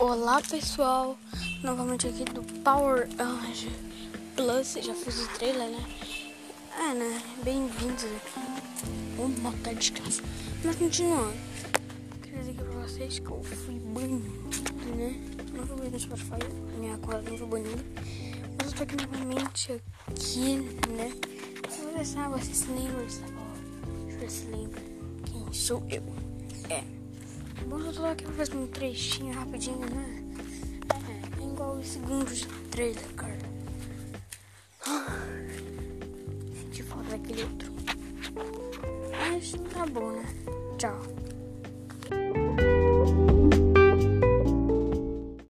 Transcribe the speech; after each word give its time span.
Olá 0.00 0.42
pessoal, 0.42 1.16
novamente 1.62 2.08
aqui 2.08 2.24
do 2.24 2.42
Power 2.64 3.08
Ange 3.16 3.70
Plus, 4.34 4.72
já 4.84 4.92
fiz 4.92 5.22
o 5.22 5.28
trailer, 5.38 5.70
né? 5.70 5.84
É, 6.76 6.94
né? 6.94 7.22
Bem-vindos 7.44 8.02
aqui. 8.02 8.40
Uma 9.16 9.28
moto 9.28 9.72
de 9.72 9.92
casa. 9.92 10.20
Mas 10.64 10.74
continuando, 10.74 11.34
queria 12.20 12.40
dizer 12.40 12.50
aqui 12.50 12.64
pra 12.64 12.80
vocês 12.80 13.18
que 13.20 13.26
eu 13.26 13.42
fui 13.44 13.78
banido, 13.78 14.32
né? 14.96 15.14
Não 15.52 15.64
fui 15.64 15.76
banido 15.76 15.92
no 15.92 16.00
Spotify, 16.00 16.38
minha 16.80 16.98
conta 16.98 17.30
não 17.30 17.38
foi 17.38 17.46
banida. 17.46 17.84
Mas 18.58 18.72
eu 18.72 18.76
tô 18.76 18.82
aqui 18.82 18.96
novamente 18.96 19.80
aqui, 20.08 20.56
né? 20.90 21.12
Vou 21.80 21.92
ver 21.92 22.04
se 22.04 22.16
vocês 22.16 22.56
se 22.56 22.66
lembram? 22.66 23.06
Deixa 23.06 23.22
eu 24.10 24.18
ver 24.18 24.30
se 24.30 24.46
lembra 24.46 24.82
quem 25.24 25.52
sou 25.52 25.84
eu. 25.88 26.02
É. 26.68 27.03
Bom, 27.62 27.78
eu 27.78 27.92
tô 27.92 28.04
aqui 28.04 28.24
pra 28.24 28.32
fazer 28.34 28.56
um 28.56 28.66
trechinho 28.66 29.32
rapidinho, 29.32 29.78
né? 29.78 30.24
É, 30.92 31.42
é 31.42 31.46
igual 31.46 31.76
o 31.76 31.84
segundo 31.84 32.32
de 32.32 32.46
trailer, 32.70 33.14
cara. 33.14 33.38
Senti 36.60 36.82
falta 36.82 37.10
daquele 37.10 37.42
outro. 37.44 37.72
Mas 39.10 39.52
tá 39.72 39.86
bom, 39.86 40.10
né? 40.12 40.24
Tchau. 40.78 41.23